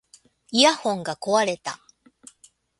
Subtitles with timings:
[0.49, 1.79] イヤホンが壊れた